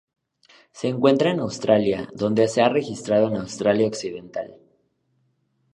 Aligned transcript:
Se 0.71 0.87
encuentra 0.87 1.29
en 1.29 1.39
Australia, 1.41 2.09
donde 2.15 2.47
se 2.47 2.63
ha 2.63 2.69
registrado 2.69 3.27
en 3.27 3.35
Australia 3.35 3.85
Occidental. 3.85 4.57